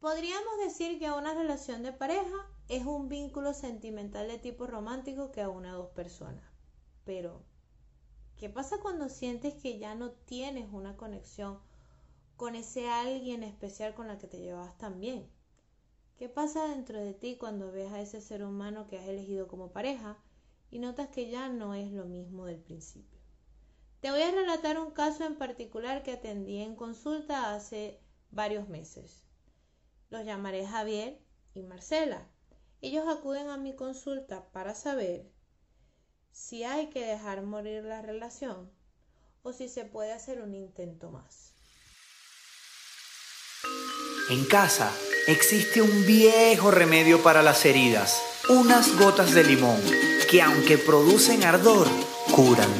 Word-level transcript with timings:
Podríamos 0.00 0.58
decir 0.64 1.00
que 1.00 1.10
una 1.10 1.34
relación 1.34 1.82
de 1.82 1.92
pareja 1.92 2.46
es 2.68 2.86
un 2.86 3.08
vínculo 3.08 3.52
sentimental 3.52 4.28
de 4.28 4.38
tipo 4.38 4.68
romántico 4.68 5.32
que 5.32 5.44
une 5.44 5.68
a 5.68 5.72
dos 5.72 5.90
personas. 5.90 6.44
Pero, 7.04 7.42
¿qué 8.36 8.48
pasa 8.48 8.78
cuando 8.78 9.08
sientes 9.08 9.54
que 9.54 9.80
ya 9.80 9.96
no 9.96 10.12
tienes 10.12 10.72
una 10.72 10.96
conexión 10.96 11.58
con 12.36 12.54
ese 12.54 12.88
alguien 12.88 13.42
especial 13.42 13.92
con 13.94 14.06
la 14.06 14.18
que 14.18 14.28
te 14.28 14.38
llevabas 14.38 14.78
tan 14.78 15.00
bien? 15.00 15.28
¿Qué 16.16 16.28
pasa 16.28 16.68
dentro 16.68 17.00
de 17.00 17.12
ti 17.12 17.36
cuando 17.36 17.72
ves 17.72 17.90
a 17.90 18.00
ese 18.00 18.20
ser 18.20 18.44
humano 18.44 18.86
que 18.86 18.98
has 18.98 19.08
elegido 19.08 19.48
como 19.48 19.72
pareja 19.72 20.16
y 20.70 20.78
notas 20.78 21.08
que 21.08 21.28
ya 21.28 21.48
no 21.48 21.74
es 21.74 21.90
lo 21.90 22.04
mismo 22.04 22.46
del 22.46 22.60
principio? 22.60 23.18
Te 24.00 24.12
voy 24.12 24.22
a 24.22 24.30
relatar 24.30 24.78
un 24.78 24.92
caso 24.92 25.24
en 25.24 25.34
particular 25.34 26.04
que 26.04 26.12
atendí 26.12 26.62
en 26.62 26.76
consulta 26.76 27.52
hace 27.52 27.98
varios 28.30 28.68
meses. 28.68 29.27
Los 30.10 30.24
llamaré 30.24 30.66
Javier 30.66 31.18
y 31.54 31.62
Marcela. 31.62 32.26
Ellos 32.80 33.04
acuden 33.08 33.48
a 33.48 33.58
mi 33.58 33.74
consulta 33.74 34.48
para 34.52 34.74
saber 34.74 35.26
si 36.32 36.64
hay 36.64 36.88
que 36.88 37.04
dejar 37.04 37.42
morir 37.42 37.84
la 37.84 38.00
relación 38.00 38.70
o 39.42 39.52
si 39.52 39.68
se 39.68 39.84
puede 39.84 40.12
hacer 40.12 40.40
un 40.40 40.54
intento 40.54 41.10
más. 41.10 41.52
En 44.30 44.44
casa 44.46 44.90
existe 45.26 45.82
un 45.82 46.06
viejo 46.06 46.70
remedio 46.70 47.22
para 47.22 47.42
las 47.42 47.64
heridas, 47.66 48.22
unas 48.48 48.98
gotas 48.98 49.34
de 49.34 49.44
limón, 49.44 49.80
que 50.30 50.40
aunque 50.40 50.78
producen 50.78 51.44
ardor, 51.44 51.86
curan. 52.34 52.70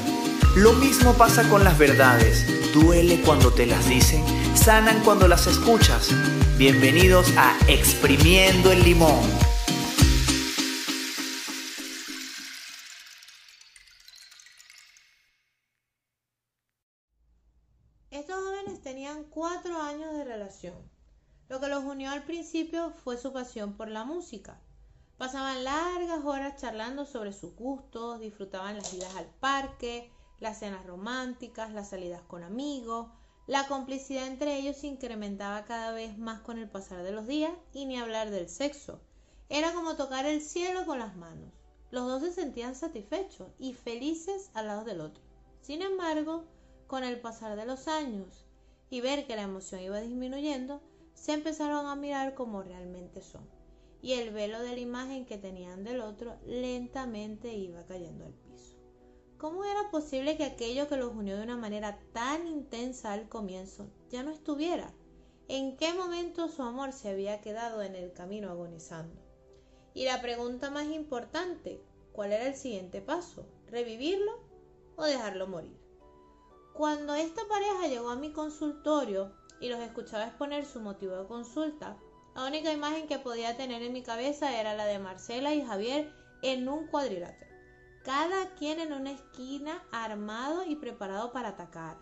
Lo 0.56 0.72
mismo 0.74 1.14
pasa 1.14 1.48
con 1.48 1.64
las 1.64 1.78
verdades, 1.78 2.57
duele 2.72 3.20
cuando 3.22 3.52
te 3.52 3.66
las 3.66 3.88
dicen, 3.88 4.24
sanan 4.56 5.02
cuando 5.04 5.28
las 5.28 5.46
escuchas. 5.46 6.10
Bienvenidos 6.56 7.32
a 7.36 7.56
Exprimiendo 7.68 8.72
el 8.72 8.82
Limón. 8.82 9.48
tenían 18.88 19.24
cuatro 19.24 19.82
años 19.82 20.14
de 20.14 20.24
relación. 20.24 20.74
Lo 21.48 21.60
que 21.60 21.68
los 21.68 21.84
unió 21.84 22.10
al 22.10 22.24
principio 22.24 22.90
fue 22.90 23.18
su 23.18 23.34
pasión 23.34 23.74
por 23.74 23.88
la 23.88 24.04
música. 24.04 24.60
Pasaban 25.18 25.62
largas 25.62 26.24
horas 26.24 26.60
charlando 26.60 27.04
sobre 27.04 27.32
sus 27.32 27.54
gustos, 27.54 28.18
disfrutaban 28.18 28.76
las 28.76 28.94
idas 28.94 29.14
al 29.16 29.26
parque, 29.40 30.10
las 30.40 30.58
cenas 30.58 30.86
románticas, 30.86 31.72
las 31.72 31.90
salidas 31.90 32.22
con 32.22 32.42
amigos. 32.42 33.08
La 33.46 33.66
complicidad 33.66 34.26
entre 34.26 34.58
ellos 34.58 34.76
se 34.76 34.86
incrementaba 34.86 35.64
cada 35.64 35.92
vez 35.92 36.18
más 36.18 36.40
con 36.40 36.58
el 36.58 36.68
pasar 36.68 37.02
de 37.02 37.12
los 37.12 37.26
días 37.26 37.52
y 37.72 37.86
ni 37.86 37.98
hablar 37.98 38.30
del 38.30 38.48
sexo. 38.48 39.00
Era 39.48 39.72
como 39.72 39.96
tocar 39.96 40.26
el 40.26 40.42
cielo 40.42 40.84
con 40.84 40.98
las 40.98 41.16
manos. 41.16 41.52
Los 41.90 42.06
dos 42.06 42.22
se 42.22 42.32
sentían 42.32 42.74
satisfechos 42.74 43.48
y 43.58 43.72
felices 43.72 44.50
al 44.52 44.66
lado 44.66 44.84
del 44.84 45.00
otro. 45.00 45.22
Sin 45.62 45.80
embargo, 45.80 46.44
con 46.86 47.04
el 47.04 47.20
pasar 47.20 47.56
de 47.56 47.64
los 47.64 47.88
años 47.88 48.44
y 48.90 49.00
ver 49.00 49.26
que 49.26 49.36
la 49.36 49.42
emoción 49.42 49.80
iba 49.80 50.00
disminuyendo, 50.00 50.82
se 51.14 51.32
empezaron 51.32 51.86
a 51.86 51.96
mirar 51.96 52.34
como 52.34 52.62
realmente 52.62 53.22
son, 53.22 53.46
y 54.00 54.12
el 54.14 54.30
velo 54.30 54.60
de 54.60 54.72
la 54.72 54.80
imagen 54.80 55.26
que 55.26 55.36
tenían 55.36 55.84
del 55.84 56.00
otro 56.00 56.36
lentamente 56.46 57.52
iba 57.54 57.84
cayendo 57.84 58.24
al 58.24 58.32
piso. 58.32 58.47
¿Cómo 59.38 59.64
era 59.64 59.88
posible 59.92 60.36
que 60.36 60.42
aquello 60.42 60.88
que 60.88 60.96
los 60.96 61.14
unió 61.14 61.36
de 61.36 61.44
una 61.44 61.56
manera 61.56 62.00
tan 62.12 62.48
intensa 62.48 63.12
al 63.12 63.28
comienzo 63.28 63.88
ya 64.10 64.24
no 64.24 64.32
estuviera? 64.32 64.92
¿En 65.46 65.76
qué 65.76 65.94
momento 65.94 66.48
su 66.48 66.60
amor 66.62 66.92
se 66.92 67.10
había 67.10 67.40
quedado 67.40 67.82
en 67.82 67.94
el 67.94 68.12
camino 68.12 68.50
agonizando? 68.50 69.22
Y 69.94 70.06
la 70.06 70.20
pregunta 70.20 70.70
más 70.70 70.86
importante, 70.86 71.80
¿cuál 72.12 72.32
era 72.32 72.48
el 72.48 72.56
siguiente 72.56 73.00
paso? 73.00 73.46
¿Revivirlo 73.68 74.40
o 74.96 75.04
dejarlo 75.04 75.46
morir? 75.46 75.78
Cuando 76.74 77.14
esta 77.14 77.42
pareja 77.48 77.86
llegó 77.86 78.10
a 78.10 78.16
mi 78.16 78.32
consultorio 78.32 79.32
y 79.60 79.68
los 79.68 79.78
escuchaba 79.78 80.26
exponer 80.26 80.66
su 80.66 80.80
motivo 80.80 81.14
de 81.16 81.28
consulta, 81.28 81.96
la 82.34 82.44
única 82.44 82.72
imagen 82.72 83.06
que 83.06 83.20
podía 83.20 83.56
tener 83.56 83.82
en 83.82 83.92
mi 83.92 84.02
cabeza 84.02 84.60
era 84.60 84.74
la 84.74 84.86
de 84.86 84.98
Marcela 84.98 85.54
y 85.54 85.62
Javier 85.62 86.12
en 86.42 86.68
un 86.68 86.88
cuadrilátero, 86.88 87.47
cada 88.04 88.54
quien 88.54 88.80
en 88.80 88.92
una 88.92 89.12
esquina 89.12 89.82
armado 89.92 90.64
y 90.64 90.76
preparado 90.76 91.32
para 91.32 91.50
atacar, 91.50 91.98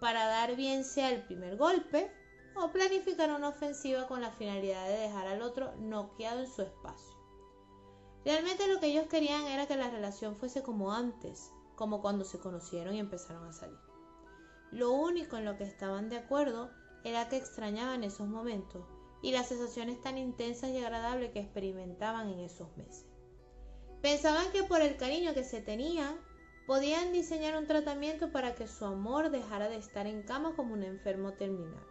para 0.00 0.26
dar 0.26 0.56
bien 0.56 0.84
sea 0.84 1.10
el 1.10 1.24
primer 1.24 1.56
golpe 1.56 2.10
o 2.54 2.72
planificar 2.72 3.30
una 3.30 3.48
ofensiva 3.48 4.06
con 4.06 4.20
la 4.20 4.30
finalidad 4.30 4.86
de 4.86 4.98
dejar 4.98 5.26
al 5.26 5.42
otro 5.42 5.74
noqueado 5.76 6.40
en 6.40 6.50
su 6.50 6.62
espacio. 6.62 7.14
Realmente 8.24 8.66
lo 8.66 8.80
que 8.80 8.86
ellos 8.86 9.06
querían 9.06 9.44
era 9.44 9.66
que 9.66 9.76
la 9.76 9.90
relación 9.90 10.36
fuese 10.36 10.62
como 10.62 10.92
antes, 10.92 11.52
como 11.76 12.00
cuando 12.00 12.24
se 12.24 12.38
conocieron 12.38 12.94
y 12.94 12.98
empezaron 12.98 13.46
a 13.46 13.52
salir. 13.52 13.78
Lo 14.72 14.90
único 14.92 15.36
en 15.36 15.44
lo 15.44 15.56
que 15.56 15.64
estaban 15.64 16.08
de 16.08 16.16
acuerdo 16.16 16.70
era 17.04 17.28
que 17.28 17.36
extrañaban 17.36 18.02
esos 18.02 18.26
momentos 18.26 18.84
y 19.22 19.32
las 19.32 19.48
sensaciones 19.48 20.00
tan 20.00 20.18
intensas 20.18 20.70
y 20.70 20.78
agradables 20.78 21.30
que 21.32 21.40
experimentaban 21.40 22.28
en 22.28 22.40
esos 22.40 22.76
meses. 22.76 23.06
Pensaban 24.06 24.52
que 24.52 24.62
por 24.62 24.82
el 24.82 24.96
cariño 24.96 25.34
que 25.34 25.42
se 25.42 25.60
tenían, 25.60 26.16
podían 26.64 27.12
diseñar 27.12 27.56
un 27.56 27.66
tratamiento 27.66 28.30
para 28.30 28.54
que 28.54 28.68
su 28.68 28.84
amor 28.84 29.30
dejara 29.30 29.68
de 29.68 29.78
estar 29.78 30.06
en 30.06 30.22
cama 30.22 30.54
como 30.54 30.74
un 30.74 30.84
enfermo 30.84 31.32
terminal 31.32 31.84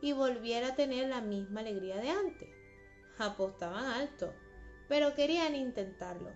y 0.00 0.12
volviera 0.12 0.66
a 0.66 0.74
tener 0.74 1.08
la 1.08 1.20
misma 1.20 1.60
alegría 1.60 1.98
de 1.98 2.10
antes. 2.10 2.48
Apostaban 3.18 3.84
alto, 3.84 4.34
pero 4.88 5.14
querían 5.14 5.54
intentarlo, 5.54 6.32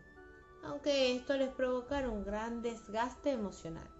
aunque 0.63 1.17
esto 1.17 1.37
les 1.37 1.51
provocara 1.51 2.11
un 2.11 2.25
gran 2.25 2.63
desgaste 2.63 3.33
emocional. 3.33 3.91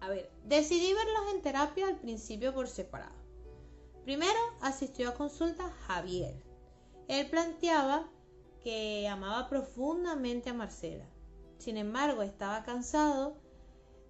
A 0.00 0.10
ver, 0.10 0.30
decidí 0.44 0.92
verlos 0.92 1.34
en 1.34 1.40
terapia 1.40 1.86
al 1.86 1.96
principio 1.96 2.52
por 2.52 2.68
separado. 2.68 3.16
Primero 4.04 4.38
asistió 4.60 5.08
a 5.08 5.14
consulta 5.14 5.70
Javier. 5.86 6.34
Él 7.08 7.30
planteaba 7.30 8.11
que 8.62 9.08
amaba 9.08 9.48
profundamente 9.48 10.50
a 10.50 10.54
Marcela. 10.54 11.04
Sin 11.58 11.76
embargo, 11.76 12.22
estaba 12.22 12.62
cansado 12.64 13.36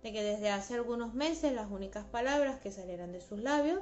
de 0.03 0.13
que 0.13 0.23
desde 0.23 0.51
hace 0.51 0.75
algunos 0.75 1.15
meses 1.15 1.53
las 1.53 1.71
únicas 1.71 2.05
palabras 2.07 2.61
que 2.61 2.73
salieran 2.73 3.13
de 3.13 3.21
sus 3.21 3.41
labios 3.41 3.81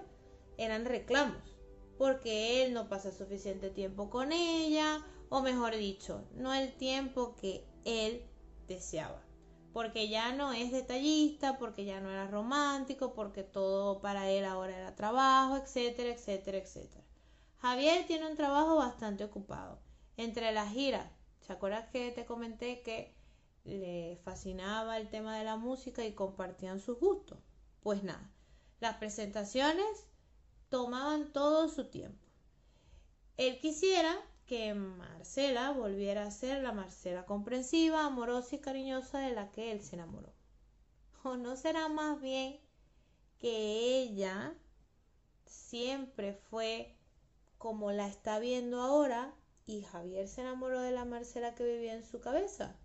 eran 0.58 0.84
reclamos, 0.84 1.56
porque 1.98 2.64
él 2.64 2.74
no 2.74 2.88
pasa 2.88 3.12
suficiente 3.12 3.70
tiempo 3.70 4.10
con 4.10 4.32
ella, 4.32 5.04
o 5.28 5.40
mejor 5.40 5.76
dicho, 5.76 6.24
no 6.34 6.52
el 6.52 6.72
tiempo 6.74 7.34
que 7.36 7.64
él 7.84 8.22
deseaba 8.68 9.22
porque 9.72 10.08
ya 10.08 10.32
no 10.32 10.52
es 10.52 10.72
detallista, 10.72 11.58
porque 11.58 11.84
ya 11.84 12.00
no 12.00 12.10
era 12.10 12.26
romántico, 12.26 13.12
porque 13.14 13.44
todo 13.44 14.00
para 14.00 14.28
él 14.28 14.44
ahora 14.44 14.76
era 14.76 14.96
trabajo, 14.96 15.56
etcétera, 15.56 16.10
etcétera, 16.10 16.58
etcétera. 16.58 17.04
Javier 17.58 18.06
tiene 18.06 18.28
un 18.28 18.36
trabajo 18.36 18.76
bastante 18.76 19.24
ocupado. 19.24 19.78
Entre 20.20 20.52
las 20.52 20.74
giras, 20.74 21.10
¿te 21.46 21.54
acuerdas 21.54 21.88
que 21.88 22.10
te 22.10 22.26
comenté 22.26 22.82
que 22.82 23.16
le 23.64 24.20
fascinaba 24.22 24.98
el 24.98 25.08
tema 25.08 25.38
de 25.38 25.44
la 25.44 25.56
música 25.56 26.04
y 26.04 26.12
compartían 26.12 26.78
sus 26.78 27.00
gustos? 27.00 27.38
Pues 27.82 28.02
nada, 28.02 28.30
las 28.80 28.98
presentaciones 28.98 29.86
tomaban 30.68 31.32
todo 31.32 31.70
su 31.70 31.88
tiempo. 31.88 32.22
Él 33.38 33.58
quisiera 33.60 34.14
que 34.44 34.74
Marcela 34.74 35.70
volviera 35.70 36.26
a 36.26 36.30
ser 36.30 36.62
la 36.62 36.72
Marcela 36.72 37.24
comprensiva, 37.24 38.04
amorosa 38.04 38.56
y 38.56 38.58
cariñosa 38.58 39.20
de 39.20 39.34
la 39.34 39.50
que 39.50 39.72
él 39.72 39.80
se 39.80 39.96
enamoró. 39.96 40.34
¿O 41.22 41.38
no 41.38 41.56
será 41.56 41.88
más 41.88 42.20
bien 42.20 42.60
que 43.38 44.02
ella 44.02 44.52
siempre 45.46 46.34
fue 46.34 46.94
como 47.56 47.90
la 47.90 48.06
está 48.06 48.38
viendo 48.38 48.82
ahora 48.82 49.34
y 49.70 49.82
Javier 49.82 50.26
se 50.26 50.40
enamoró 50.40 50.80
de 50.80 50.90
la 50.90 51.04
Marcela 51.04 51.54
que 51.54 51.64
vivía 51.64 51.94
en 51.94 52.02
su 52.02 52.20
cabeza? 52.20 52.76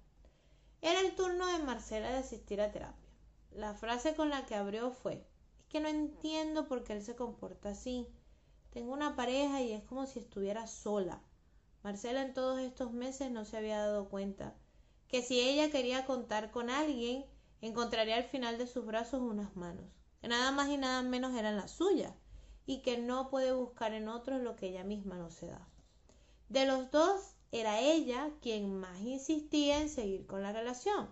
Era 0.82 1.00
el 1.00 1.16
turno 1.16 1.48
de 1.48 1.64
Marcela 1.64 2.12
de 2.12 2.18
asistir 2.18 2.62
a 2.62 2.72
terapia. 2.72 3.10
La 3.50 3.74
frase 3.74 4.16
con 4.16 4.30
la 4.30 4.46
que 4.46 4.54
abrió 4.54 4.92
fue, 4.92 5.26
es 5.58 5.66
que 5.68 5.80
no 5.80 5.88
entiendo 5.88 6.68
por 6.68 6.84
qué 6.84 6.94
él 6.94 7.02
se 7.02 7.16
comporta 7.16 7.70
así. 7.70 8.08
Tengo 8.70 8.94
una 8.94 9.16
pareja 9.16 9.62
y 9.62 9.72
es 9.74 9.84
como 9.84 10.06
si 10.06 10.20
estuviera 10.20 10.68
sola. 10.68 11.24
Marcela 11.82 12.22
en 12.22 12.34
todos 12.34 12.60
estos 12.60 12.92
meses 12.92 13.32
no 13.32 13.46
se 13.46 13.58
había 13.58 13.80
dado 13.80 14.08
cuenta 14.08 14.54
que 15.08 15.24
si 15.24 15.40
ella 15.40 15.72
quería 15.72 16.06
contar 16.06 16.52
con 16.52 16.70
alguien, 16.70 17.26
encontraría 17.62 18.18
al 18.18 18.26
final 18.26 18.60
de 18.60 18.68
sus 18.68 18.86
brazos 18.86 19.22
unas 19.22 19.56
manos, 19.56 19.86
que 20.22 20.28
nada 20.28 20.52
más 20.52 20.70
y 20.70 20.78
nada 20.78 21.02
menos 21.02 21.36
eran 21.36 21.58
las 21.58 21.72
suyas, 21.72 22.14
y 22.68 22.84
que 22.84 23.00
no 23.00 23.30
puede 23.30 23.54
buscar 23.54 23.94
en 23.94 24.08
otros 24.08 24.42
lo 24.42 24.56
que 24.56 24.68
ella 24.68 24.84
misma 24.84 25.18
no 25.18 25.32
se 25.32 25.48
da. 25.48 25.68
De 26.50 26.66
los 26.66 26.92
dos, 26.92 27.36
era 27.52 27.80
ella 27.80 28.32
quien 28.42 28.80
más 28.80 29.00
insistía 29.02 29.82
en 29.82 29.90
seguir 29.90 30.26
con 30.26 30.42
la 30.42 30.52
relación. 30.52 31.10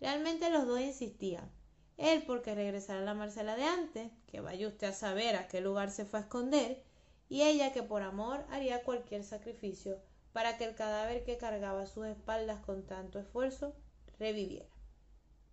Realmente 0.00 0.50
los 0.50 0.66
dos 0.66 0.80
insistían. 0.80 1.50
Él 1.96 2.24
porque 2.26 2.54
regresara 2.54 3.00
a 3.00 3.04
la 3.04 3.14
Marcela 3.14 3.56
de 3.56 3.64
antes, 3.64 4.10
que 4.26 4.40
vaya 4.40 4.68
usted 4.68 4.88
a 4.88 4.92
saber 4.92 5.36
a 5.36 5.48
qué 5.48 5.60
lugar 5.60 5.90
se 5.90 6.04
fue 6.04 6.18
a 6.18 6.22
esconder, 6.22 6.82
y 7.28 7.42
ella 7.42 7.72
que 7.72 7.82
por 7.82 8.02
amor 8.02 8.44
haría 8.50 8.84
cualquier 8.84 9.24
sacrificio 9.24 9.98
para 10.32 10.58
que 10.58 10.64
el 10.64 10.74
cadáver 10.74 11.24
que 11.24 11.38
cargaba 11.38 11.86
sus 11.86 12.06
espaldas 12.06 12.64
con 12.64 12.84
tanto 12.86 13.18
esfuerzo 13.18 13.74
reviviera. 14.18 14.68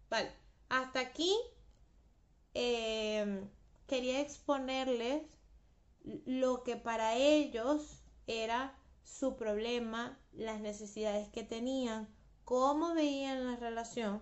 Vale, 0.10 0.32
hasta 0.70 1.00
aquí 1.00 1.34
em, 2.54 3.50
quería 3.88 4.20
exponerles 4.20 5.24
lo 6.26 6.64
que 6.64 6.76
para 6.76 7.16
ellos 7.16 8.04
era 8.28 8.78
su 9.04 9.36
problema, 9.36 10.18
las 10.34 10.60
necesidades 10.60 11.30
que 11.30 11.44
tenían, 11.44 12.08
cómo 12.46 12.94
veían 12.94 13.46
la 13.46 13.56
relación. 13.56 14.22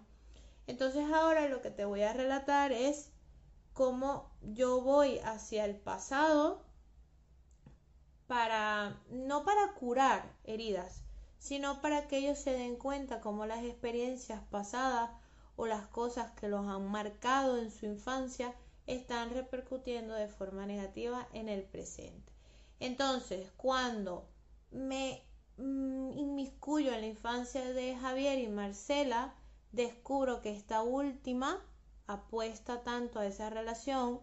Entonces 0.67 1.11
ahora 1.11 1.47
lo 1.47 1.61
que 1.61 1.71
te 1.71 1.85
voy 1.85 2.03
a 2.03 2.13
relatar 2.13 2.71
es 2.71 3.11
cómo 3.73 4.31
yo 4.41 4.81
voy 4.81 5.19
hacia 5.19 5.65
el 5.65 5.75
pasado 5.75 6.63
para 8.27 9.01
no 9.09 9.43
para 9.43 9.73
curar 9.73 10.33
heridas, 10.43 11.01
sino 11.37 11.81
para 11.81 12.07
que 12.07 12.17
ellos 12.17 12.39
se 12.39 12.53
den 12.53 12.77
cuenta 12.77 13.19
cómo 13.19 13.45
las 13.45 13.63
experiencias 13.63 14.41
pasadas 14.49 15.11
o 15.55 15.65
las 15.65 15.87
cosas 15.87 16.31
que 16.31 16.47
los 16.47 16.67
han 16.67 16.89
marcado 16.89 17.57
en 17.57 17.71
su 17.71 17.85
infancia 17.85 18.55
están 18.87 19.31
repercutiendo 19.31 20.13
de 20.13 20.27
forma 20.27 20.65
negativa 20.65 21.27
en 21.33 21.49
el 21.49 21.63
presente. 21.63 22.31
Entonces, 22.79 23.51
cuando 23.57 24.27
me 24.71 25.23
mm, 25.57 26.17
inmiscuyo 26.17 26.93
en 26.93 27.01
la 27.01 27.07
infancia 27.07 27.73
de 27.73 27.95
Javier 27.95 28.39
y 28.39 28.47
Marcela, 28.47 29.35
descubro 29.71 30.41
que 30.41 30.51
esta 30.51 30.81
última 30.81 31.63
apuesta 32.07 32.83
tanto 32.83 33.19
a 33.19 33.25
esa 33.25 33.49
relación 33.49 34.21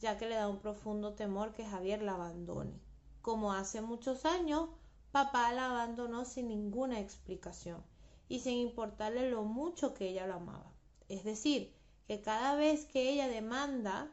ya 0.00 0.16
que 0.16 0.28
le 0.28 0.34
da 0.34 0.48
un 0.48 0.60
profundo 0.60 1.14
temor 1.14 1.52
que 1.52 1.64
Javier 1.64 2.02
la 2.02 2.14
abandone. 2.14 2.80
Como 3.20 3.52
hace 3.52 3.82
muchos 3.82 4.24
años, 4.24 4.70
papá 5.12 5.52
la 5.52 5.70
abandonó 5.70 6.24
sin 6.24 6.48
ninguna 6.48 7.00
explicación 7.00 7.84
y 8.28 8.40
sin 8.40 8.58
importarle 8.58 9.30
lo 9.30 9.42
mucho 9.44 9.92
que 9.92 10.08
ella 10.08 10.26
lo 10.26 10.34
amaba. 10.34 10.72
Es 11.08 11.24
decir, 11.24 11.74
que 12.06 12.22
cada 12.22 12.54
vez 12.54 12.86
que 12.86 13.10
ella 13.10 13.28
demanda 13.28 14.10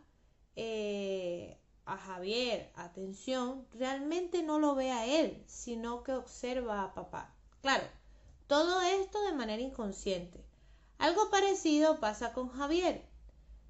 eh, 0.56 1.58
a 1.88 1.98
Javier 1.98 2.72
atención, 2.76 3.66
realmente 3.74 4.44
no 4.44 4.60
lo 4.60 4.76
ve 4.76 4.92
a 4.92 5.06
él, 5.06 5.44
sino 5.48 6.04
que 6.04 6.14
observa 6.14 6.84
a 6.84 6.94
papá. 6.94 7.34
Claro, 7.62 7.86
todo 8.48 8.82
esto 8.82 9.22
de 9.24 9.34
manera 9.34 9.62
inconsciente. 9.62 10.46
Algo 11.00 11.30
parecido 11.30 12.00
pasa 12.00 12.34
con 12.34 12.50
Javier. 12.50 13.06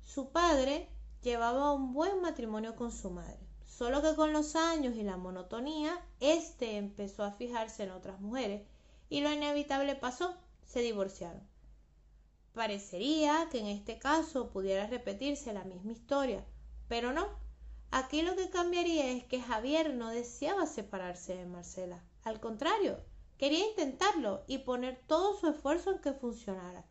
Su 0.06 0.30
padre 0.32 0.90
llevaba 1.22 1.74
un 1.74 1.94
buen 1.94 2.22
matrimonio 2.22 2.76
con 2.76 2.92
su 2.92 3.10
madre, 3.10 3.40
solo 3.66 4.02
que 4.02 4.16
con 4.16 4.34
los 4.34 4.56
años 4.56 4.96
y 4.96 5.04
la 5.04 5.18
monotonía, 5.18 6.00
éste 6.20 6.78
empezó 6.78 7.24
a 7.24 7.32
fijarse 7.32 7.84
en 7.84 7.92
otras 7.92 8.20
mujeres 8.20 8.68
y 9.10 9.22
lo 9.22 9.32
inevitable 9.32 9.96
pasó, 9.96 10.36
se 10.66 10.82
divorciaron. 10.82 11.42
Parecería 12.54 13.48
que 13.52 13.60
en 13.60 13.68
este 13.68 14.00
caso 14.00 14.50
pudiera 14.50 14.88
repetirse 14.88 15.54
la 15.54 15.64
misma 15.64 15.92
historia, 15.92 16.44
pero 16.88 17.14
no. 17.14 17.47
Aquí 17.92 18.22
lo 18.22 18.36
que 18.36 18.50
cambiaría 18.50 19.12
es 19.12 19.24
que 19.24 19.42
Javier 19.42 19.94
no 19.94 20.10
deseaba 20.10 20.66
separarse 20.66 21.36
de 21.36 21.46
Marcela. 21.46 22.04
Al 22.24 22.40
contrario, 22.40 23.00
quería 23.38 23.66
intentarlo 23.70 24.44
y 24.48 24.60
poner 24.60 25.02
todo 25.08 25.40
su 25.40 25.48
esfuerzo 25.48 25.92
en 25.92 26.00
que 26.00 26.12
funcionara, 26.12 26.86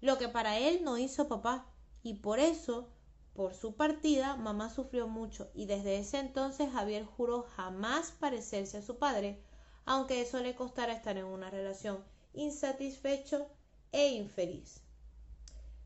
lo 0.00 0.18
que 0.18 0.28
para 0.28 0.58
él 0.58 0.82
no 0.82 0.98
hizo 0.98 1.28
papá, 1.28 1.66
y 2.02 2.14
por 2.14 2.40
eso, 2.40 2.90
por 3.34 3.54
su 3.54 3.76
partida, 3.76 4.36
mamá 4.36 4.70
sufrió 4.70 5.06
mucho 5.06 5.50
y 5.54 5.66
desde 5.66 5.98
ese 5.98 6.18
entonces 6.18 6.72
Javier 6.72 7.04
juró 7.04 7.46
jamás 7.56 8.10
parecerse 8.10 8.78
a 8.78 8.82
su 8.82 8.98
padre, 8.98 9.42
aunque 9.84 10.20
eso 10.20 10.40
le 10.40 10.54
costara 10.54 10.94
estar 10.94 11.16
en 11.16 11.26
una 11.26 11.50
relación 11.50 12.02
insatisfecho 12.32 13.48
e 13.92 14.08
infeliz. 14.08 14.80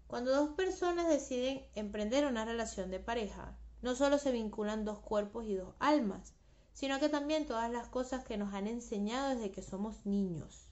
Cuando 0.07 0.31
dos 0.31 0.51
personas 0.51 1.09
deciden 1.09 1.67
emprender 1.75 2.27
una 2.27 2.45
relación 2.45 2.91
de 2.91 3.01
pareja, 3.01 3.59
no 3.85 3.95
solo 3.95 4.17
se 4.17 4.33
vinculan 4.33 4.87
dos 4.87 4.99
cuerpos 4.99 5.45
y 5.45 5.57
dos 5.57 5.75
almas, 5.79 6.33
sino 6.73 6.99
que 7.01 7.11
también 7.11 7.45
todas 7.45 7.71
las 7.71 7.87
cosas 7.87 8.25
que 8.25 8.39
nos 8.39 8.55
han 8.55 8.67
enseñado 8.67 9.35
desde 9.35 9.51
que 9.51 9.61
somos 9.61 10.07
niños. 10.07 10.71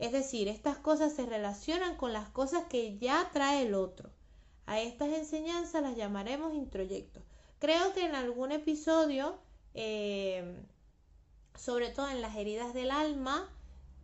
Es 0.00 0.10
decir, 0.10 0.48
estas 0.48 0.76
cosas 0.76 1.14
se 1.14 1.24
relacionan 1.24 1.96
con 1.96 2.12
las 2.12 2.28
cosas 2.28 2.64
que 2.64 2.98
ya 2.98 3.30
trae 3.32 3.62
el 3.62 3.74
otro. 3.74 4.10
A 4.66 4.80
estas 4.80 5.10
enseñanzas 5.10 5.82
las 5.82 5.96
llamaremos 5.96 6.52
introyectos. 6.52 7.22
Creo 7.60 7.92
que 7.92 8.04
en 8.04 8.16
algún 8.16 8.50
episodio, 8.50 9.38
eh, 9.74 10.60
sobre 11.54 11.90
todo 11.90 12.08
en 12.10 12.22
las 12.22 12.34
heridas 12.34 12.74
del 12.74 12.90
alma, 12.90 13.48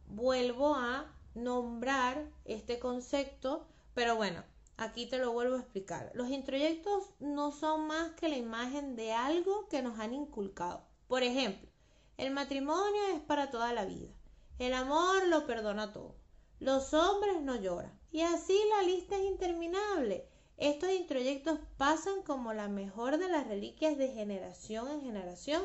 vuelvo 0.07 0.77
a 0.77 1.13
nombrar 1.35 2.25
este 2.45 2.79
concepto, 2.79 3.67
pero 3.95 4.15
bueno, 4.15 4.45
aquí 4.77 5.07
te 5.07 5.19
lo 5.19 5.33
vuelvo 5.33 5.57
a 5.57 5.61
explicar. 5.61 6.11
Los 6.15 6.31
introyectos 6.31 7.11
no 7.21 7.53
son 7.53 7.87
más 7.87 8.13
que 8.13 8.29
la 8.29 8.37
imagen 8.37 8.97
de 8.97 9.13
algo 9.13 9.69
que 9.69 9.83
nos 9.83 9.99
han 9.99 10.15
inculcado. 10.15 10.85
Por 11.09 11.23
ejemplo, 11.23 11.69
el 12.17 12.31
matrimonio 12.33 13.03
es 13.15 13.21
para 13.21 13.51
toda 13.51 13.73
la 13.73 13.85
vida. 13.85 14.11
El 14.59 14.75
amor 14.75 15.27
lo 15.29 15.47
perdona 15.47 15.93
todo. 15.93 16.17
Los 16.61 16.95
hombres 16.95 17.41
no 17.43 17.57
lloran. 17.57 17.99
Y 18.13 18.21
así 18.21 18.59
la 18.71 18.83
lista 18.83 19.17
es 19.17 19.25
interminable. 19.25 20.29
Estos 20.59 20.93
introyectos 20.93 21.59
pasan 21.79 22.23
como 22.23 22.53
la 22.53 22.69
mejor 22.69 23.19
de 23.19 23.29
las 23.29 23.49
reliquias 23.49 23.97
de 23.99 24.09
generación 24.09 24.89
en 24.91 25.01
generación 25.01 25.63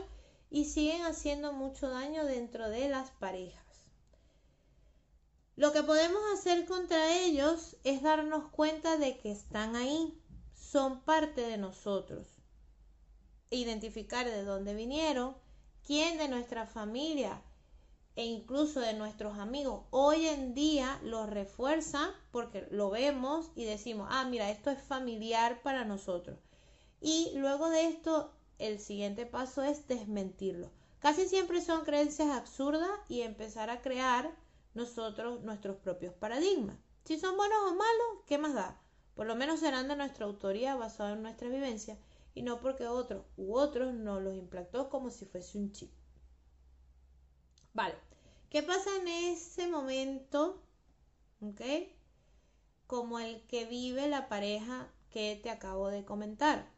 y 0.49 0.65
siguen 0.65 1.03
haciendo 1.03 1.53
mucho 1.53 1.89
daño 1.89 2.25
dentro 2.25 2.69
de 2.69 2.87
las 2.87 3.11
parejas. 3.11 3.66
Lo 5.57 5.73
que 5.73 5.81
podemos 5.81 6.21
hacer 6.35 6.67
contra 6.67 7.17
ellos 7.17 7.77
es 7.83 8.03
darnos 8.03 8.47
cuenta 8.51 8.97
de 8.97 9.17
que 9.17 9.31
están 9.31 9.75
ahí, 9.75 10.15
son 10.53 11.01
parte 11.01 11.41
de 11.41 11.57
nosotros. 11.57 12.27
Identificar 13.49 14.27
de 14.27 14.43
dónde 14.43 14.75
vinieron, 14.75 15.35
quién 15.83 16.19
de 16.19 16.27
nuestra 16.27 16.67
familia 16.67 17.41
e 18.15 18.25
incluso 18.25 18.81
de 18.81 18.93
nuestros 18.93 19.39
amigos 19.39 19.85
hoy 19.89 20.27
en 20.27 20.53
día 20.53 20.99
lo 21.01 21.25
refuerza 21.25 22.13
porque 22.31 22.67
lo 22.69 22.91
vemos 22.91 23.49
y 23.55 23.65
decimos, 23.65 24.09
ah, 24.11 24.25
mira, 24.25 24.51
esto 24.51 24.69
es 24.69 24.79
familiar 24.83 25.63
para 25.63 25.85
nosotros. 25.85 26.37
Y 27.01 27.31
luego 27.33 27.71
de 27.71 27.87
esto, 27.87 28.31
el 28.59 28.79
siguiente 28.79 29.25
paso 29.25 29.63
es 29.63 29.87
desmentirlo. 29.87 30.69
Casi 30.99 31.27
siempre 31.27 31.61
son 31.61 31.83
creencias 31.83 32.29
absurdas 32.29 32.91
y 33.09 33.21
empezar 33.21 33.71
a 33.71 33.81
crear 33.81 34.37
nosotros 34.77 35.41
nuestros 35.41 35.77
propios 35.77 36.13
paradigmas. 36.13 36.77
Si 37.03 37.19
son 37.19 37.35
buenos 37.35 37.57
o 37.63 37.75
malos, 37.75 38.23
¿qué 38.27 38.37
más 38.37 38.53
da? 38.53 38.79
Por 39.15 39.25
lo 39.25 39.35
menos 39.35 39.59
serán 39.59 39.87
de 39.87 39.95
nuestra 39.95 40.27
autoría 40.27 40.75
basada 40.75 41.13
en 41.13 41.23
nuestra 41.23 41.49
vivencia 41.49 41.97
y 42.35 42.43
no 42.43 42.61
porque 42.61 42.85
otros 42.85 43.25
u 43.37 43.55
otros 43.55 43.95
nos 43.95 44.21
los 44.21 44.35
implantó 44.35 44.89
como 44.89 45.09
si 45.09 45.25
fuese 45.25 45.57
un 45.57 45.71
chip. 45.71 45.91
Vale, 47.73 47.95
¿qué 48.51 48.61
pasa 48.61 48.91
en 49.01 49.07
ese 49.07 49.67
momento? 49.67 50.61
¿Ok? 51.41 51.61
Como 52.85 53.17
el 53.19 53.41
que 53.47 53.65
vive 53.65 54.07
la 54.07 54.29
pareja 54.29 54.87
que 55.09 55.39
te 55.41 55.49
acabo 55.49 55.89
de 55.89 56.05
comentar, 56.05 56.69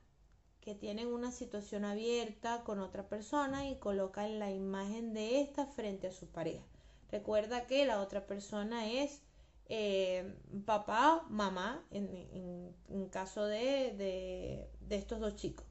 que 0.62 0.74
tienen 0.74 1.08
una 1.08 1.34
situación 1.34 1.84
abierta 1.84 2.63
con 2.63 2.79
otra 2.79 3.10
persona 3.10 3.68
y 3.70 3.77
colocan 3.79 4.39
la 4.39 4.51
imagen 4.51 5.13
de 5.13 5.41
esta 5.41 5.65
frente 5.65 6.08
a 6.08 6.13
su 6.13 6.27
pareja. 6.27 6.63
Recuerda 7.12 7.66
que 7.66 7.86
la 7.86 8.01
otra 8.01 8.28
persona 8.28 8.92
es 8.92 9.22
eh, 9.68 10.36
papá, 10.66 11.25
mamá, 11.30 11.84
en, 11.92 12.74
caso 13.12 13.46
de, 13.46 13.94
de, 13.98 14.70
de 14.82 14.96
estos 14.96 15.20
dos 15.20 15.36
chicos. 15.36 15.66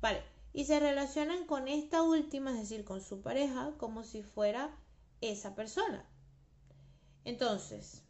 Vale, 0.00 0.22
y 0.52 0.64
se 0.64 0.80
relacionan 0.80 1.46
con 1.46 1.68
esta 1.68 2.02
última, 2.02 2.52
es 2.52 2.58
decir, 2.58 2.84
con 2.84 3.00
su 3.00 3.22
pareja, 3.22 3.72
como 3.78 4.04
si 4.04 4.22
fuera 4.22 4.76
esa 5.20 5.54
persona. 5.54 6.04
Entonces, 7.24 8.02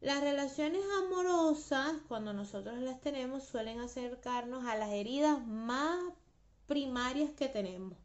las 0.00 0.20
relaciones 0.20 0.82
amorosas, 1.04 1.94
cuando 2.08 2.32
nosotros 2.32 2.78
las 2.78 3.00
tenemos, 3.00 3.44
suelen 3.44 3.80
acercarnos 3.80 4.64
a 4.66 4.76
las 4.76 4.90
heridas 4.90 5.46
más 5.46 6.12
primarias 6.66 7.30
que 7.32 7.48
tenemos. 7.48 7.96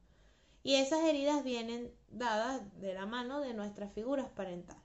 Y 0.63 0.75
esas 0.75 1.01
heridas 1.01 1.44
vienen 1.44 1.91
dadas 2.10 2.62
de 2.80 2.94
la 2.94 3.06
mano 3.06 3.39
de 3.39 3.53
nuestras 3.53 3.94
figuras 3.94 4.30
parentales. 4.30 4.84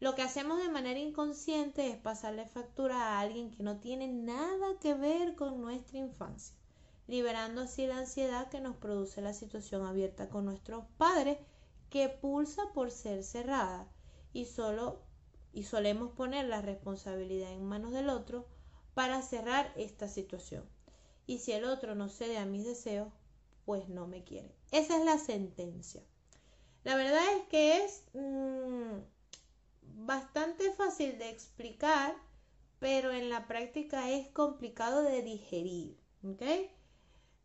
Lo 0.00 0.14
que 0.14 0.22
hacemos 0.22 0.58
de 0.58 0.68
manera 0.68 0.98
inconsciente 0.98 1.88
es 1.88 1.96
pasarle 1.96 2.46
factura 2.46 2.96
a 2.96 3.20
alguien 3.20 3.50
que 3.50 3.62
no 3.62 3.78
tiene 3.78 4.08
nada 4.08 4.78
que 4.80 4.94
ver 4.94 5.36
con 5.36 5.60
nuestra 5.60 5.98
infancia 5.98 6.56
liberando 7.06 7.62
así 7.62 7.86
la 7.86 7.98
ansiedad 7.98 8.48
que 8.48 8.60
nos 8.60 8.76
produce 8.76 9.20
la 9.20 9.34
situación 9.34 9.84
abierta 9.84 10.28
con 10.28 10.44
nuestros 10.44 10.84
padres 10.96 11.38
que 11.90 12.08
pulsa 12.08 12.62
por 12.72 12.90
ser 12.90 13.22
cerrada 13.22 13.86
y 14.32 14.46
solo 14.46 15.02
y 15.52 15.64
solemos 15.64 16.12
poner 16.12 16.46
la 16.46 16.62
responsabilidad 16.62 17.52
en 17.52 17.64
manos 17.64 17.92
del 17.92 18.08
otro 18.08 18.46
para 18.94 19.20
cerrar 19.20 19.70
esta 19.76 20.08
situación. 20.08 20.64
Y 21.26 21.38
si 21.38 21.52
el 21.52 21.64
otro 21.64 21.94
no 21.94 22.08
cede 22.08 22.38
a 22.38 22.46
mis 22.46 22.64
deseos, 22.64 23.12
pues 23.66 23.88
no 23.90 24.06
me 24.06 24.24
quiere. 24.24 24.54
Esa 24.72 24.96
es 24.96 25.04
la 25.04 25.18
sentencia. 25.18 26.02
La 26.82 26.96
verdad 26.96 27.22
es 27.36 27.44
que 27.48 27.84
es 27.84 28.04
mm, 28.14 29.00
bastante 30.06 30.72
fácil 30.72 31.18
de 31.18 31.30
explicar, 31.30 32.16
pero 32.80 33.12
en 33.12 33.28
la 33.28 33.46
práctica 33.46 34.10
es 34.10 34.28
complicado 34.28 35.02
de 35.02 35.22
digerir. 35.22 35.96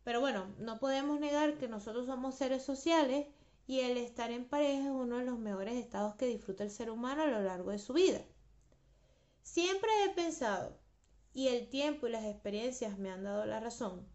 Pero 0.04 0.20
bueno, 0.20 0.46
no 0.58 0.78
podemos 0.78 1.20
negar 1.20 1.58
que 1.58 1.68
nosotros 1.68 2.06
somos 2.06 2.34
seres 2.34 2.64
sociales 2.64 3.26
y 3.66 3.80
el 3.80 3.98
estar 3.98 4.30
en 4.30 4.48
pareja 4.48 4.84
es 4.84 4.90
uno 4.90 5.18
de 5.18 5.26
los 5.26 5.38
mejores 5.38 5.74
estados 5.74 6.14
que 6.14 6.26
disfruta 6.26 6.64
el 6.64 6.70
ser 6.70 6.90
humano 6.90 7.22
a 7.22 7.26
lo 7.26 7.42
largo 7.42 7.70
de 7.70 7.78
su 7.78 7.92
vida. 7.92 8.22
Siempre 9.42 9.90
he 10.04 10.14
pensado, 10.14 10.78
y 11.34 11.48
el 11.48 11.68
tiempo 11.68 12.06
y 12.06 12.10
las 12.10 12.24
experiencias 12.24 12.98
me 12.98 13.10
han 13.10 13.24
dado 13.24 13.44
la 13.44 13.60
razón, 13.60 14.06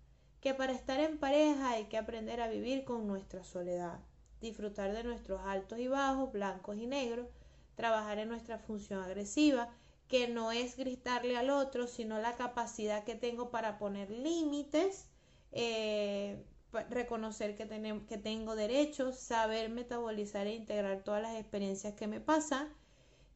que 0.44 0.54
para 0.54 0.74
estar 0.74 1.00
en 1.00 1.18
pareja 1.18 1.70
hay 1.70 1.86
que 1.86 1.98
aprender 1.98 2.42
a 2.42 2.50
vivir 2.50 2.84
con 2.84 3.08
nuestra 3.08 3.46
soledad, 3.46 4.00
disfrutar 4.42 4.92
de 4.92 5.06
nuestros 5.06 5.40
altos 5.46 5.80
y 5.80 5.88
bajos, 5.88 6.34
blancos 6.34 6.76
y 6.76 6.86
negros, 6.86 7.28
trabajar 7.76 8.20
en 8.20 8.28
nuestra 8.28 8.60
función 8.60 9.02
agresiva, 9.02 9.70
que 10.10 10.28
no 10.28 10.52
es 10.52 10.76
gritarle 10.76 11.38
al 11.38 11.50
otro, 11.50 11.88
sino 11.88 12.20
la 12.20 12.36
capacidad 12.36 13.06
que 13.06 13.16
tengo 13.16 13.52
para 13.52 13.78
poner 13.78 14.10
límites, 14.10 15.08
eh, 15.54 16.44
reconocer 16.90 17.56
que, 17.56 17.66
que 18.06 18.18
tengo 18.18 18.58
derechos, 18.58 19.18
saber 19.18 19.70
metabolizar 19.70 20.46
e 20.48 20.56
integrar 20.56 21.04
todas 21.06 21.22
las 21.22 21.38
experiencias 21.38 21.94
que 21.94 22.08
me 22.08 22.20
pasan, 22.20 22.68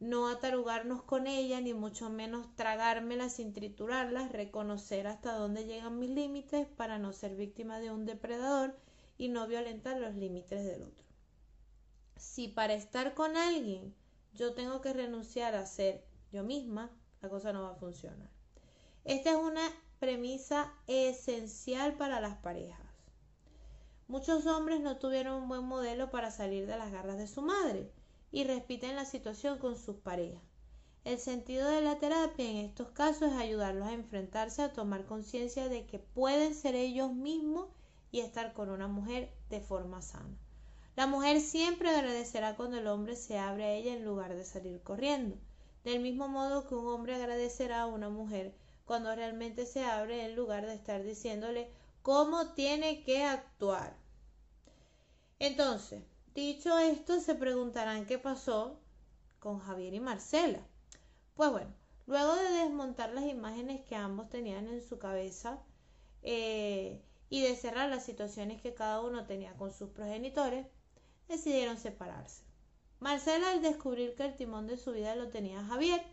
no 0.00 0.28
atarugarnos 0.28 1.02
con 1.02 1.26
ella, 1.26 1.60
ni 1.60 1.74
mucho 1.74 2.08
menos 2.08 2.54
tragármelas 2.54 3.34
sin 3.34 3.52
triturarlas, 3.52 4.30
reconocer 4.30 5.08
hasta 5.08 5.34
dónde 5.34 5.64
llegan 5.64 5.98
mis 5.98 6.10
límites 6.10 6.68
para 6.68 6.98
no 6.98 7.12
ser 7.12 7.34
víctima 7.34 7.80
de 7.80 7.90
un 7.90 8.06
depredador 8.06 8.76
y 9.16 9.28
no 9.28 9.48
violentar 9.48 9.98
los 9.98 10.14
límites 10.14 10.64
del 10.64 10.82
otro. 10.82 11.04
Si 12.16 12.48
para 12.48 12.74
estar 12.74 13.14
con 13.14 13.36
alguien 13.36 13.94
yo 14.34 14.54
tengo 14.54 14.80
que 14.80 14.92
renunciar 14.92 15.56
a 15.56 15.66
ser 15.66 16.04
yo 16.30 16.44
misma, 16.44 16.90
la 17.20 17.28
cosa 17.28 17.52
no 17.52 17.62
va 17.62 17.70
a 17.70 17.76
funcionar. 17.76 18.30
Esta 19.04 19.30
es 19.30 19.36
una 19.36 19.68
premisa 19.98 20.72
esencial 20.86 21.96
para 21.96 22.20
las 22.20 22.36
parejas. 22.36 22.78
Muchos 24.06 24.46
hombres 24.46 24.80
no 24.80 24.98
tuvieron 24.98 25.42
un 25.42 25.48
buen 25.48 25.64
modelo 25.64 26.10
para 26.10 26.30
salir 26.30 26.66
de 26.66 26.78
las 26.78 26.92
garras 26.92 27.18
de 27.18 27.26
su 27.26 27.42
madre 27.42 27.90
y 28.30 28.44
repiten 28.44 28.96
la 28.96 29.04
situación 29.04 29.58
con 29.58 29.76
sus 29.76 29.96
parejas. 29.96 30.42
El 31.04 31.18
sentido 31.18 31.68
de 31.68 31.80
la 31.80 31.98
terapia 31.98 32.50
en 32.50 32.56
estos 32.58 32.88
casos 32.88 33.32
es 33.32 33.38
ayudarlos 33.38 33.88
a 33.88 33.92
enfrentarse 33.92 34.62
a 34.62 34.72
tomar 34.72 35.06
conciencia 35.06 35.68
de 35.68 35.86
que 35.86 35.98
pueden 35.98 36.54
ser 36.54 36.74
ellos 36.74 37.12
mismos 37.12 37.68
y 38.10 38.20
estar 38.20 38.52
con 38.52 38.68
una 38.68 38.88
mujer 38.88 39.32
de 39.48 39.60
forma 39.60 40.02
sana. 40.02 40.36
La 40.96 41.06
mujer 41.06 41.40
siempre 41.40 41.90
agradecerá 41.90 42.56
cuando 42.56 42.78
el 42.78 42.88
hombre 42.88 43.16
se 43.16 43.38
abre 43.38 43.64
a 43.64 43.72
ella 43.72 43.94
en 43.94 44.04
lugar 44.04 44.34
de 44.34 44.44
salir 44.44 44.82
corriendo, 44.82 45.36
del 45.84 46.00
mismo 46.00 46.28
modo 46.28 46.66
que 46.66 46.74
un 46.74 46.88
hombre 46.88 47.14
agradecerá 47.14 47.82
a 47.82 47.86
una 47.86 48.10
mujer 48.10 48.54
cuando 48.84 49.14
realmente 49.14 49.64
se 49.64 49.84
abre 49.84 50.24
en 50.24 50.34
lugar 50.34 50.66
de 50.66 50.74
estar 50.74 51.02
diciéndole 51.02 51.70
cómo 52.02 52.52
tiene 52.54 53.02
que 53.04 53.22
actuar. 53.22 53.96
Entonces, 55.38 56.02
Dicho 56.38 56.78
esto, 56.78 57.18
se 57.18 57.34
preguntarán 57.34 58.06
qué 58.06 58.16
pasó 58.16 58.78
con 59.40 59.58
Javier 59.58 59.92
y 59.94 59.98
Marcela. 59.98 60.60
Pues 61.34 61.50
bueno, 61.50 61.74
luego 62.06 62.36
de 62.36 62.48
desmontar 62.62 63.12
las 63.12 63.24
imágenes 63.24 63.80
que 63.86 63.96
ambos 63.96 64.28
tenían 64.28 64.68
en 64.68 64.80
su 64.80 65.00
cabeza 65.00 65.58
eh, 66.22 67.02
y 67.28 67.42
de 67.42 67.56
cerrar 67.56 67.90
las 67.90 68.04
situaciones 68.04 68.62
que 68.62 68.72
cada 68.72 69.00
uno 69.00 69.26
tenía 69.26 69.56
con 69.56 69.72
sus 69.72 69.90
progenitores, 69.90 70.64
decidieron 71.26 71.76
separarse. 71.76 72.44
Marcela, 73.00 73.50
al 73.50 73.60
descubrir 73.60 74.14
que 74.14 74.26
el 74.26 74.36
timón 74.36 74.68
de 74.68 74.76
su 74.76 74.92
vida 74.92 75.16
lo 75.16 75.30
tenía 75.30 75.64
Javier, 75.64 76.04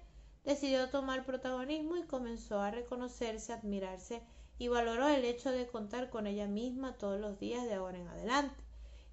decidió 0.44 0.90
tomar 0.90 1.24
protagonismo 1.24 1.98
y 1.98 2.08
comenzó 2.08 2.62
a 2.62 2.72
reconocerse, 2.72 3.54
admirarse 3.54 4.24
y 4.58 4.70
valoró 4.70 5.08
el 5.08 5.24
hecho 5.24 5.52
de 5.52 5.68
contar 5.68 6.10
con 6.10 6.26
ella 6.26 6.48
misma 6.48 6.98
todos 6.98 7.22
los 7.22 7.38
días 7.38 7.66
de 7.66 7.76
ahora 7.76 8.00
en 8.00 8.08
adelante 8.08 8.65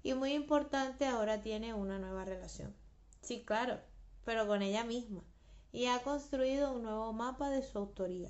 y 0.03 0.13
muy 0.13 0.33
importante, 0.33 1.07
ahora 1.07 1.41
tiene 1.41 1.73
una 1.73 1.97
nueva 1.97 2.25
relación. 2.25 2.75
Sí, 3.21 3.43
claro, 3.45 3.79
pero 4.25 4.45
con 4.45 4.61
ella 4.61 4.83
misma. 4.83 5.23
Y 5.71 5.85
ha 5.85 6.03
construido 6.03 6.73
un 6.73 6.83
nuevo 6.83 7.13
mapa 7.13 7.49
de 7.49 7.63
su 7.63 7.77
autoría. 7.77 8.29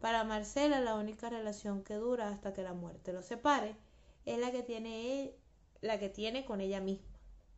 Para 0.00 0.24
Marcela, 0.24 0.80
la 0.80 0.94
única 0.94 1.28
relación 1.28 1.84
que 1.84 1.94
dura 1.94 2.30
hasta 2.30 2.54
que 2.54 2.62
la 2.62 2.72
muerte 2.72 3.12
lo 3.12 3.22
separe 3.22 3.76
es 4.24 4.38
la 4.38 4.50
que 4.50 4.62
tiene, 4.62 5.34
la 5.82 5.98
que 5.98 6.08
tiene 6.08 6.46
con 6.46 6.62
ella 6.62 6.80
misma. 6.80 7.06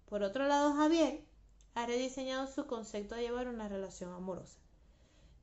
Por 0.07 0.25
otro 0.25 0.49
lado, 0.49 0.75
Javier 0.75 1.25
ha 1.75 1.87
rediseñado 1.87 2.49
su 2.49 2.67
concepto 2.67 3.15
de 3.15 3.23
llevar 3.23 3.47
una 3.47 3.69
relación 3.69 4.13
amorosa. 4.13 4.59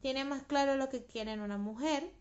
Tiene 0.02 0.26
más 0.26 0.44
claro 0.44 0.76
lo 0.76 0.90
que 0.90 1.06
quiere 1.06 1.32
en 1.32 1.40
una 1.40 1.58
mujer, 1.58 2.12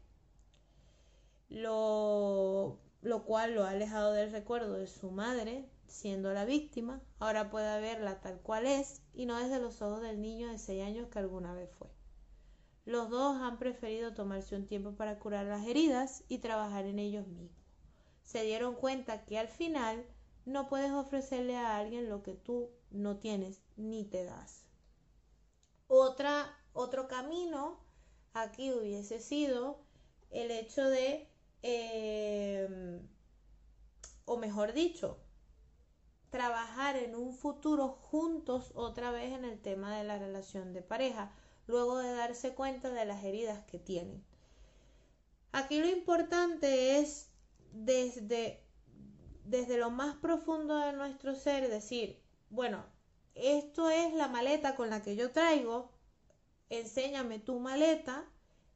lo, 1.49 2.79
lo 3.03 3.25
cual 3.25 3.55
lo 3.55 3.65
ha 3.65 3.71
alejado 3.71 4.13
del 4.13 4.31
recuerdo 4.31 4.75
de 4.75 4.87
su 4.87 5.11
madre, 5.11 5.69
siendo 5.89 6.33
la 6.33 6.45
víctima, 6.45 7.03
ahora 7.19 7.51
puede 7.51 7.81
verla 7.81 8.21
tal 8.21 8.41
cual 8.41 8.67
es 8.67 9.03
y 9.15 9.27
no 9.27 9.39
desde 9.39 9.59
los 9.59 9.83
ojos 9.83 10.01
del 10.01 10.21
niño 10.21 10.49
de 10.49 10.59
6 10.59 10.85
años 10.85 11.09
que 11.09 11.19
alguna 11.19 11.55
vez 11.55 11.71
fue. 11.79 11.89
Los 12.85 13.11
dos 13.11 13.37
han 13.43 13.59
preferido 13.59 14.15
tomarse 14.15 14.57
un 14.57 14.67
tiempo 14.67 14.93
para 14.93 15.19
curar 15.19 15.47
las 15.47 15.67
heridas 15.67 16.25
y 16.29 16.39
trabajar 16.39 16.87
en 16.87 16.99
ellos 16.99 17.27
mismos. 17.27 17.53
Se 18.23 18.43
dieron 18.45 18.75
cuenta 18.75 19.25
que 19.25 19.39
al 19.39 19.49
final 19.49 20.07
no 20.47 20.69
puedes 20.69 20.91
ofrecerle 20.93 21.57
a 21.57 21.77
alguien 21.77 22.09
lo 22.09 22.23
que 22.23 22.33
tú 22.33 22.71
no 22.91 23.19
tienes 23.19 23.63
ni 23.77 24.05
te 24.05 24.25
das. 24.25 24.65
Otra, 25.87 26.57
otro 26.73 27.09
camino 27.09 27.79
aquí 28.33 28.73
hubiese 28.73 29.21
sido 29.21 29.81
el 30.31 30.51
hecho 30.51 30.89
de, 30.89 31.29
eh, 31.63 33.01
o 34.25 34.37
mejor 34.37 34.73
dicho, 34.73 35.19
trabajar 36.31 36.97
en 36.97 37.15
un 37.15 37.33
futuro 37.33 37.89
juntos 37.89 38.73
otra 38.75 39.11
vez 39.11 39.33
en 39.33 39.45
el 39.45 39.61
tema 39.61 39.97
de 39.97 40.05
la 40.05 40.19
relación 40.19 40.73
de 40.73 40.83
pareja, 40.83 41.33
luego 41.67 41.99
de 41.99 42.13
darse 42.13 42.55
cuenta 42.55 42.91
de 42.91 43.05
las 43.05 43.25
heridas 43.25 43.65
que 43.65 43.79
tienen. 43.79 44.25
Aquí 45.53 45.81
lo 45.81 45.89
importante 45.89 46.99
es 46.99 47.31
desde, 47.73 48.63
desde 49.45 49.79
lo 49.79 49.91
más 49.91 50.17
profundo 50.17 50.77
de 50.79 50.93
nuestro 50.93 51.35
ser 51.35 51.69
decir, 51.69 52.23
bueno, 52.51 52.85
esto 53.35 53.89
es 53.89 54.13
la 54.15 54.29
maleta 54.29 54.75
con 54.75 54.91
la 54.91 55.03
que 55.03 55.17
yo 55.17 55.31
traigo, 55.31 55.91
enséñame 56.69 57.39
tu 57.39 57.59
maleta 57.61 58.25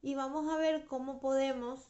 y 0.00 0.14
vamos 0.14 0.50
a 0.52 0.56
ver 0.56 0.86
cómo 0.86 1.20
podemos 1.20 1.88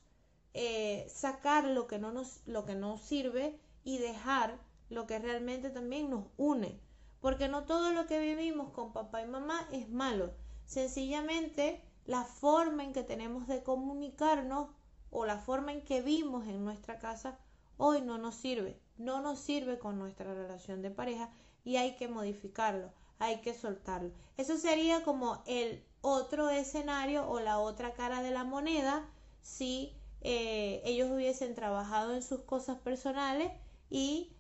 eh, 0.55 1.07
sacar 1.09 1.65
lo 1.65 1.87
que 1.87 1.99
no 1.99 2.13
nos, 2.13 2.43
lo 2.47 2.65
que 2.65 2.75
no 2.75 2.99
sirve 2.99 3.59
y 3.85 3.99
dejar 3.99 4.59
lo 4.93 5.07
que 5.07 5.19
realmente 5.19 5.71
también 5.71 6.11
nos 6.11 6.27
une. 6.37 6.79
Porque 7.21 7.49
no 7.49 7.65
todo 7.65 7.93
lo 7.93 8.07
que 8.07 8.21
vivimos 8.21 8.71
con 8.73 8.93
papá 8.93 9.23
y 9.23 9.27
mamá 9.27 9.67
es 9.73 9.89
malo. 9.89 10.33
Sencillamente 10.67 11.83
la 12.05 12.25
forma 12.25 12.85
en 12.85 12.93
que 12.93 13.03
tenemos 13.03 13.47
de 13.47 13.63
comunicarnos 13.63 14.69
o 15.11 15.25
la 15.25 15.39
forma 15.39 15.73
en 15.73 15.83
que 15.83 16.03
vimos 16.03 16.47
en 16.47 16.65
nuestra 16.65 16.99
casa 16.99 17.39
hoy 17.79 18.03
no 18.03 18.19
nos 18.19 18.35
sirve. 18.35 18.79
No 18.99 19.21
nos 19.23 19.39
sirve 19.39 19.79
con 19.79 19.99
nuestra 19.99 20.35
relación 20.35 20.83
de 20.83 20.91
pareja 20.91 21.31
y 21.65 21.77
hay 21.77 21.97
que 21.97 22.09
modificarlo, 22.09 22.91
hay 23.19 23.41
que 23.41 23.55
soltarlo. 23.55 24.11
Eso 24.37 24.59
sería 24.59 25.05
como 25.05 25.43
el 25.47 25.83
otro 26.03 26.51
escenario 26.51 27.29
o 27.29 27.41
la 27.41 27.59
otra 27.59 27.95
cara 27.95 28.23
de 28.23 28.31
la 28.31 28.45
moneda 28.45 29.09
si 29.41 29.95
eh, 30.21 30.83
ellos 30.85 31.11
hubiesen 31.11 31.55
trabajado 31.55 32.15
en 32.15 32.23
sus 32.23 32.41
cosas 32.41 32.79
personales 32.79 33.53
y 33.91 34.33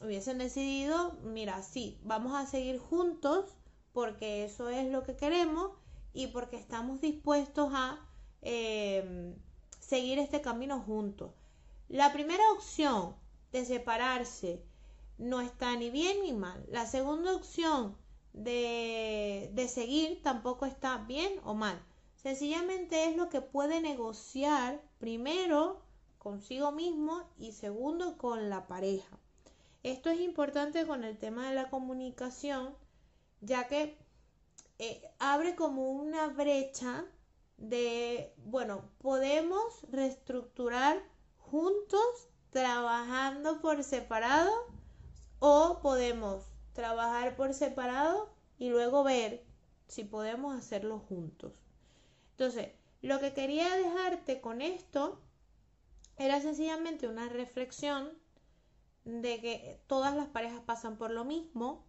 hubiesen 0.00 0.38
decidido, 0.38 1.12
mira, 1.22 1.62
sí, 1.62 1.98
vamos 2.02 2.34
a 2.34 2.46
seguir 2.46 2.78
juntos 2.78 3.46
porque 3.92 4.44
eso 4.44 4.68
es 4.68 4.90
lo 4.90 5.02
que 5.04 5.16
queremos 5.16 5.70
y 6.12 6.28
porque 6.28 6.56
estamos 6.56 7.00
dispuestos 7.00 7.70
a 7.72 8.00
em, 8.42 9.34
seguir 9.80 10.18
este 10.18 10.40
camino 10.40 10.80
juntos. 10.80 11.30
La 11.88 12.12
primera 12.12 12.42
opción 12.52 13.14
de 13.52 13.64
separarse 13.64 14.62
no 15.18 15.40
está 15.40 15.76
ni 15.76 15.90
bien 15.90 16.22
ni 16.22 16.32
mal. 16.32 16.64
La 16.68 16.86
segunda 16.86 17.34
opción 17.34 17.96
de, 18.32 19.50
de 19.54 19.68
seguir 19.68 20.22
tampoco 20.22 20.66
está 20.66 20.98
bien 20.98 21.32
o 21.44 21.54
mal. 21.54 21.80
Sencillamente 22.16 23.06
es 23.06 23.16
lo 23.16 23.28
que 23.28 23.40
puede 23.42 23.80
negociar 23.80 24.80
primero 24.98 25.83
consigo 26.24 26.72
mismo 26.72 27.22
y 27.38 27.52
segundo 27.52 28.16
con 28.16 28.48
la 28.48 28.66
pareja. 28.66 29.18
Esto 29.82 30.08
es 30.08 30.18
importante 30.20 30.86
con 30.86 31.04
el 31.04 31.18
tema 31.18 31.48
de 31.50 31.54
la 31.54 31.68
comunicación, 31.68 32.74
ya 33.42 33.68
que 33.68 33.98
eh, 34.78 35.02
abre 35.18 35.54
como 35.54 35.92
una 35.92 36.28
brecha 36.28 37.04
de, 37.58 38.32
bueno, 38.38 38.88
podemos 39.02 39.82
reestructurar 39.90 41.02
juntos 41.36 42.00
trabajando 42.48 43.60
por 43.60 43.84
separado 43.84 44.50
o 45.40 45.80
podemos 45.82 46.44
trabajar 46.72 47.36
por 47.36 47.52
separado 47.52 48.30
y 48.58 48.70
luego 48.70 49.04
ver 49.04 49.44
si 49.88 50.04
podemos 50.04 50.56
hacerlo 50.56 51.00
juntos. 51.00 51.52
Entonces, 52.30 52.72
lo 53.02 53.20
que 53.20 53.34
quería 53.34 53.76
dejarte 53.76 54.40
con 54.40 54.62
esto 54.62 55.20
era 56.16 56.40
sencillamente 56.40 57.08
una 57.08 57.28
reflexión 57.28 58.10
de 59.04 59.40
que 59.40 59.80
todas 59.86 60.14
las 60.16 60.28
parejas 60.28 60.60
pasan 60.60 60.96
por 60.96 61.10
lo 61.10 61.24
mismo. 61.24 61.84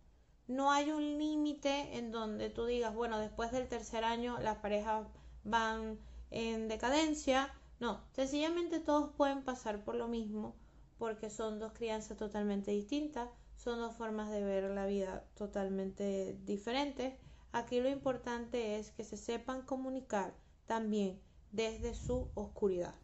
No 0.48 0.72
hay 0.72 0.92
un 0.92 1.18
límite 1.18 1.98
en 1.98 2.12
donde 2.12 2.50
tú 2.50 2.66
digas, 2.66 2.94
bueno, 2.94 3.20
después 3.20 3.52
del 3.52 3.68
tercer 3.68 4.04
año 4.04 4.38
las 4.40 4.58
parejas 4.58 5.08
van 5.44 6.00
en 6.32 6.68
decadencia. 6.68 7.54
No, 7.80 8.02
sencillamente 8.14 8.80
todos 8.80 9.12
pueden 9.16 9.44
pasar 9.44 9.84
por 9.84 9.96
lo 9.96 10.08
mismo 10.08 10.56
porque 10.98 11.30
son 11.30 11.60
dos 11.60 11.74
crianzas 11.74 12.18
totalmente 12.18 12.72
distintas, 12.72 13.30
son 13.58 13.80
dos 13.80 13.96
formas 13.96 14.30
de 14.32 14.44
ver 14.44 14.64
la 14.72 14.86
vida 14.86 15.26
totalmente 15.36 16.38
diferentes. 16.46 17.14
Aquí 17.52 17.80
lo 17.80 17.90
importante 17.90 18.78
es 18.80 18.92
que 18.92 19.04
se 19.04 19.18
sepan 19.18 19.62
comunicar 19.64 20.34
también 20.66 21.22
desde 21.52 21.94
su 21.96 22.30
oscuridad. 22.34 22.96